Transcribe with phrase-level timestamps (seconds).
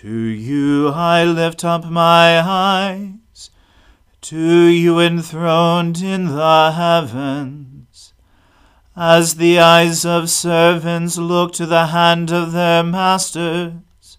[0.00, 3.50] To you I lift up my eyes,
[4.22, 8.12] to you enthroned in the heavens.
[8.96, 14.18] As the eyes of servants look to the hand of their masters,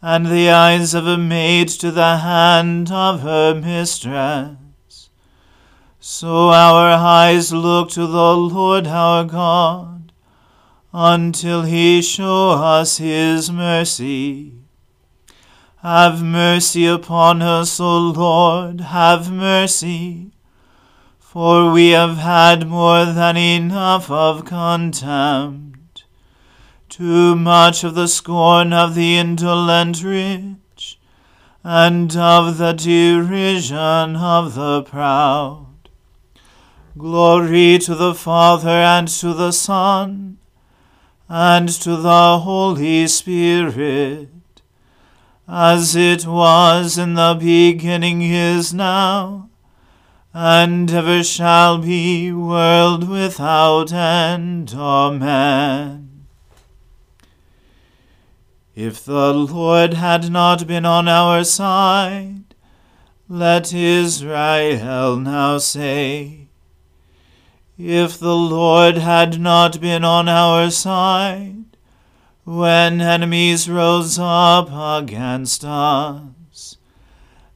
[0.00, 4.56] and the eyes of a maid to the hand of her mistress
[6.04, 10.12] so our eyes look to the Lord our God,
[10.92, 14.61] until he show us his mercy.
[15.82, 20.30] Have mercy upon us, O Lord, have mercy.
[21.18, 26.04] For we have had more than enough of contempt,
[26.88, 31.00] too much of the scorn of the indolent rich,
[31.64, 35.66] and of the derision of the proud.
[36.96, 40.38] Glory to the Father and to the Son
[41.28, 44.31] and to the Holy Spirit,
[45.48, 49.50] as it was in the beginning is now,
[50.32, 54.72] and ever shall be, world without end.
[54.74, 56.26] Amen.
[58.74, 62.54] If the Lord had not been on our side,
[63.28, 66.48] let Israel now say,
[67.78, 71.71] if the Lord had not been on our side,
[72.44, 76.76] when enemies rose up against us,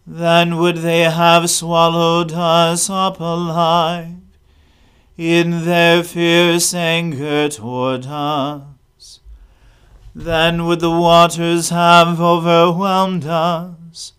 [0.07, 4.15] then would they have swallowed us up alive,
[5.17, 9.21] in their fierce anger toward us.
[10.15, 14.13] Then would the waters have overwhelmed us,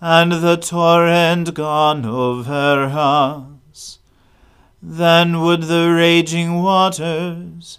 [0.00, 3.98] and the torrent gone over us.
[4.82, 7.78] Then would the raging waters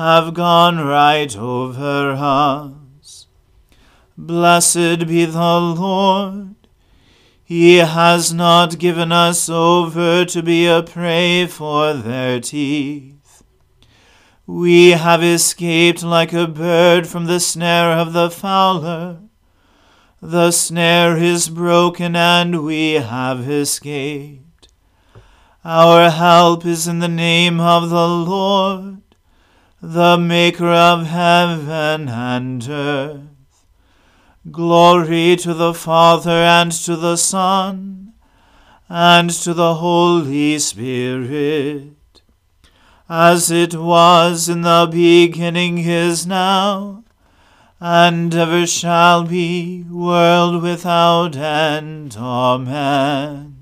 [0.00, 3.26] have gone right over us.
[4.16, 6.54] Blessed be the Lord.
[7.44, 13.42] He has not given us over to be a prey for their teeth.
[14.46, 19.18] We have escaped like a bird from the snare of the fowler.
[20.22, 24.68] The snare is broken, and we have escaped.
[25.62, 29.02] Our help is in the name of the Lord,
[29.82, 33.64] the Maker of heaven and earth.
[34.50, 38.12] Glory to the Father and to the Son
[38.88, 42.22] and to the Holy Spirit,
[43.08, 47.02] as it was in the beginning is now
[47.80, 52.14] and ever shall be, world without end.
[52.18, 53.59] Amen.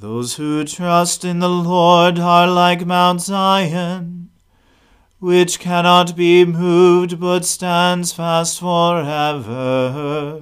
[0.00, 4.30] Those who trust in the Lord are like Mount Zion,
[5.18, 10.40] which cannot be moved but stands fast forever.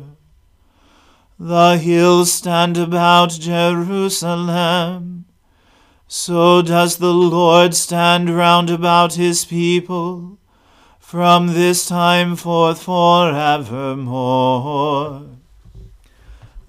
[1.41, 5.25] The hills stand about Jerusalem.
[6.07, 10.39] So does the Lord stand round about his people
[11.01, 15.38] from this time forth forevermore.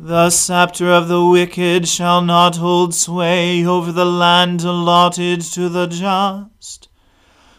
[0.01, 5.87] The scepter of the wicked shall not hold sway over the land allotted to the
[5.87, 6.87] just,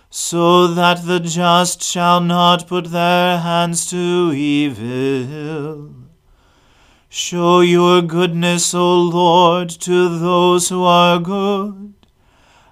[0.08, 5.92] so that the just shall not put their hands to evil.
[7.10, 11.92] Show your goodness, O Lord, to those who are good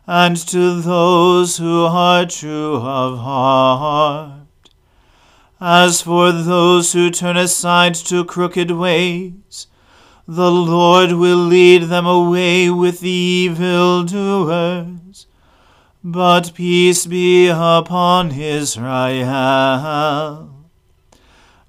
[0.07, 4.38] and to those who are true of heart.
[5.61, 9.67] As for those who turn aside to crooked ways,
[10.27, 13.11] the Lord will lead them away with the
[13.49, 15.27] evildoers.
[16.05, 18.79] But peace be upon Israel.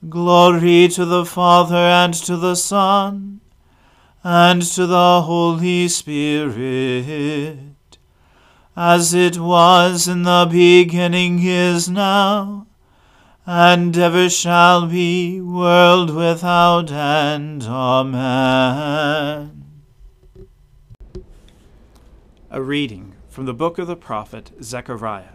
[0.07, 3.41] Glory to the Father and to the Son
[4.23, 7.69] and to the Holy Spirit
[8.81, 12.65] as it was in the beginning is now,
[13.51, 17.63] and ever shall be, world without end.
[17.63, 19.63] Amen.
[22.51, 25.33] A reading from the book of the prophet Zechariah.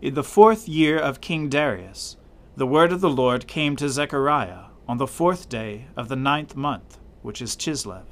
[0.00, 2.16] In the fourth year of King Darius,
[2.56, 6.56] the word of the Lord came to Zechariah on the fourth day of the ninth
[6.56, 8.06] month, which is Chislev.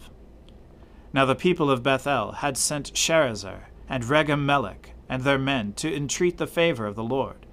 [1.15, 6.37] Now the people of Bethel had sent Sharezer and Regem-melech and their men to entreat
[6.37, 7.47] the favor of the Lord,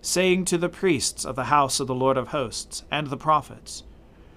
[0.00, 3.84] saying to the priests of the house of the Lord of hosts and the prophets,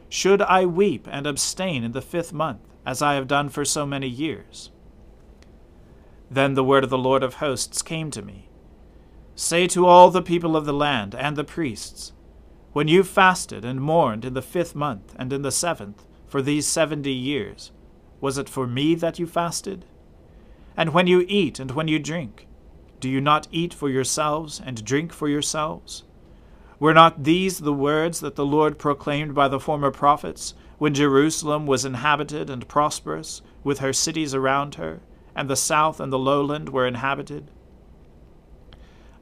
[0.10, 3.86] Should I weep and abstain in the fifth month, as I have done for so
[3.86, 4.72] many years?
[6.30, 8.48] Then the word of the Lord of hosts came to me.
[9.36, 12.14] Say to all the people of the land and the priests,
[12.74, 16.68] When you fasted and mourned in the fifth month and in the seventh for these
[16.68, 17.72] seventy years,
[18.20, 19.86] was it for me that you fasted?
[20.78, 22.48] And when you eat and when you drink,
[23.02, 26.04] do you not eat for yourselves and drink for yourselves?
[26.80, 31.68] Were not these the words that the Lord proclaimed by the former prophets, when Jerusalem
[31.68, 35.02] was inhabited and prosperous, with her cities around her,
[35.36, 37.52] and the south and the lowland were inhabited?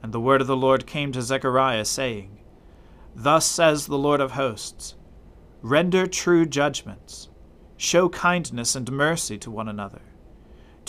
[0.02, 2.38] And the word of the Lord came to Zechariah, saying,
[3.14, 4.94] Thus says the Lord of hosts
[5.62, 7.28] Render true judgments
[7.76, 10.02] Show kindness and mercy to one another.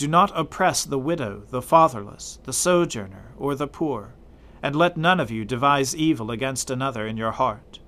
[0.02, 4.14] Do not oppress the widow, the fatherless, the sojourner, or the poor,
[4.60, 7.78] and let none of you devise evil against another in your heart.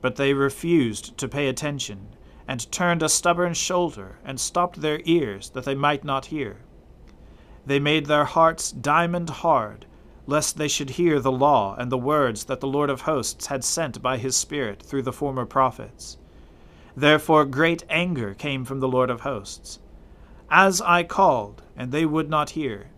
[0.00, 2.14] But they refused to pay attention,
[2.46, 6.58] and turned a stubborn shoulder, and stopped their ears, that they might not hear.
[7.66, 9.86] They made their hearts diamond hard,
[10.28, 13.64] lest they should hear the law and the words that the Lord of hosts had
[13.64, 16.18] sent by his Spirit through the former prophets.
[16.96, 19.80] Therefore great anger came from the Lord of hosts.
[20.50, 22.90] As I called, and they would not hear,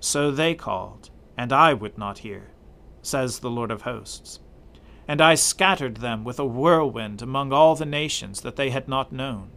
[0.00, 2.50] so they called, and I would not hear,
[3.00, 4.40] says the Lord of hosts.
[5.06, 9.12] And I scattered them with a whirlwind among all the nations that they had not
[9.12, 9.52] known.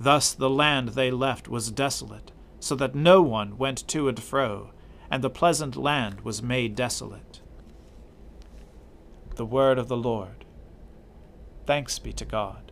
[0.00, 4.70] Thus the land they left was desolate, so that no one went to and fro,
[5.10, 7.42] and the pleasant land was made desolate.
[9.34, 10.46] The word of the Lord.
[11.66, 12.71] Thanks be to God.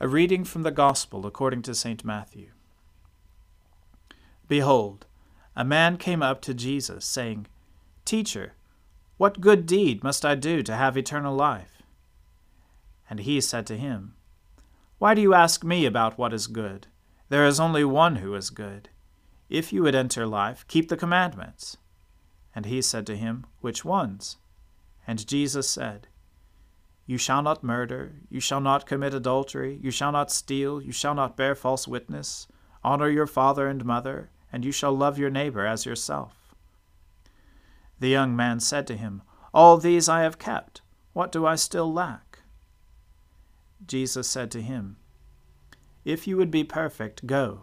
[0.00, 2.04] A reading from the Gospel according to St.
[2.04, 2.50] Matthew.
[4.46, 5.06] Behold,
[5.56, 7.48] a man came up to Jesus, saying,
[8.04, 8.52] Teacher,
[9.16, 11.82] what good deed must I do to have eternal life?
[13.10, 14.14] And he said to him,
[14.98, 16.86] Why do you ask me about what is good?
[17.28, 18.90] There is only one who is good.
[19.50, 21.76] If you would enter life, keep the commandments.
[22.54, 24.36] And he said to him, Which ones?
[25.08, 26.06] And Jesus said,
[27.08, 31.14] you shall not murder, you shall not commit adultery, you shall not steal, you shall
[31.14, 32.46] not bear false witness,
[32.84, 36.54] honor your father and mother, and you shall love your neighbor as yourself.
[37.98, 39.22] The young man said to him,
[39.54, 40.82] All these I have kept.
[41.14, 42.40] What do I still lack?
[43.86, 44.98] Jesus said to him,
[46.04, 47.62] If you would be perfect, go,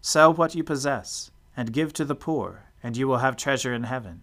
[0.00, 3.84] sell what you possess, and give to the poor, and you will have treasure in
[3.84, 4.22] heaven.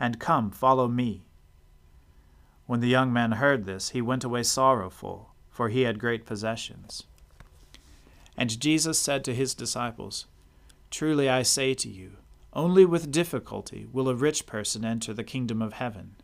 [0.00, 1.27] And come, follow me.
[2.68, 7.04] When the young man heard this, he went away sorrowful, for he had great possessions.
[8.36, 10.26] And Jesus said to his disciples,
[10.90, 12.18] Truly I say to you,
[12.52, 16.16] only with difficulty will a rich person enter the kingdom of heaven.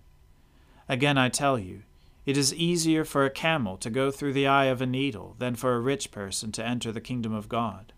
[0.86, 1.84] Again I tell you,
[2.26, 5.54] it is easier for a camel to go through the eye of a needle than
[5.54, 7.94] for a rich person to enter the kingdom of God.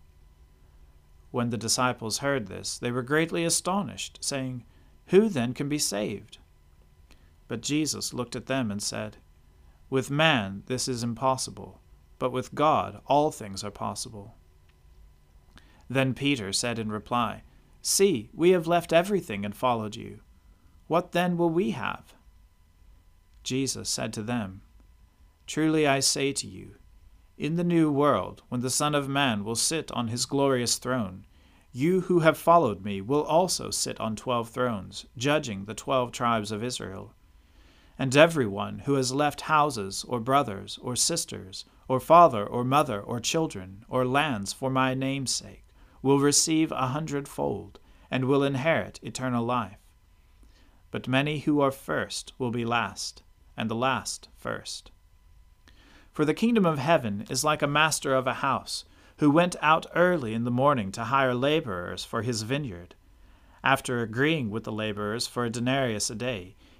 [1.31, 4.63] When the disciples heard this, they were greatly astonished, saying,
[5.07, 6.37] Who then can be saved?
[7.47, 9.17] But Jesus looked at them and said,
[9.89, 11.81] With man this is impossible,
[12.19, 14.35] but with God all things are possible.
[15.89, 17.43] Then Peter said in reply,
[17.81, 20.19] See, we have left everything and followed you.
[20.87, 22.13] What then will we have?
[23.43, 24.61] Jesus said to them,
[25.45, 26.75] Truly I say to you,
[27.37, 31.25] in the new world, when the Son of Man will sit on his glorious throne,
[31.71, 36.51] you who have followed me will also sit on twelve thrones, judging the twelve tribes
[36.51, 37.13] of Israel
[37.99, 43.19] and everyone who has left houses, or brothers, or sisters, or father, or mother, or
[43.19, 45.65] children, or lands for my name's sake,
[46.01, 47.79] will receive a hundredfold,
[48.11, 49.79] and will inherit eternal life.
[50.91, 53.23] But many who are first will be last,
[53.57, 54.91] and the last first.
[56.13, 58.85] For the kingdom of heaven is like a master of a house,
[59.17, 62.95] who went out early in the morning to hire laborers for his vineyard.
[63.63, 66.55] After agreeing with the laborers for a denarius a day,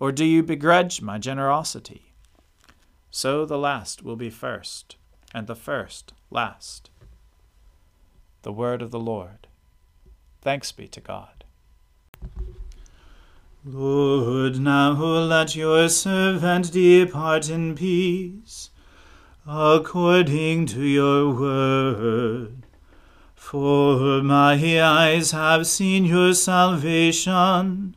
[0.00, 2.14] Or do you begrudge my generosity?
[3.10, 4.96] So the last will be first,
[5.32, 6.90] and the first last.
[8.42, 9.46] The word of the Lord.
[10.42, 11.44] Thanks be to God.
[13.64, 18.68] Lord, now let your servant depart in peace,
[19.46, 22.66] according to your word.
[23.34, 27.96] For my eyes have seen your salvation,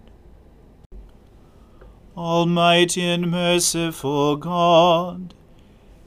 [2.21, 5.33] Almighty and merciful God,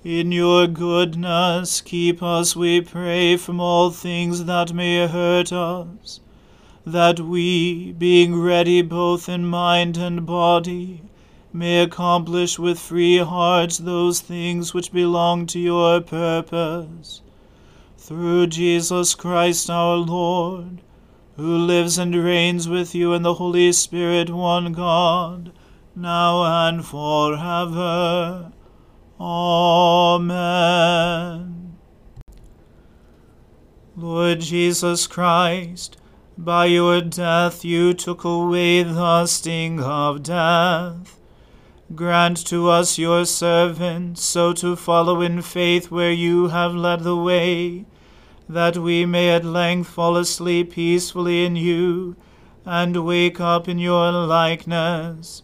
[0.05, 6.20] in your goodness, keep us, we pray, from all things that may hurt us,
[6.87, 11.03] that we, being ready both in mind and body,
[11.53, 17.22] may accomplish with free hearts those things which belong to your purpose.
[17.98, 20.81] Through Jesus Christ our Lord,
[21.37, 25.50] who lives and reigns with you in the Holy Spirit, one God,
[25.96, 28.52] now and forever.
[29.20, 30.35] Amen.
[33.96, 35.96] Lord Jesus Christ,
[36.37, 41.20] by your death you took away the sting of death.
[41.94, 47.16] Grant to us, your servants, so to follow in faith where you have led the
[47.16, 47.85] way,
[48.48, 52.16] that we may at length fall asleep peacefully in you,
[52.64, 55.43] and wake up in your likeness.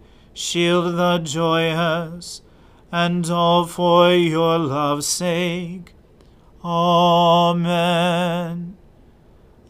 [0.33, 2.41] Shield the joyous.
[2.91, 5.93] And all for your love's sake.
[6.63, 7.61] Amen.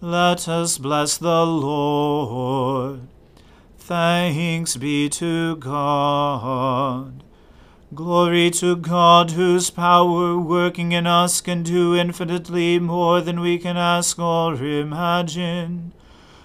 [0.01, 3.01] Let us bless the Lord.
[3.77, 7.23] Thanks be to God.
[7.93, 13.75] Glory to God, whose power working in us can do infinitely more than we can
[13.77, 15.93] ask or imagine.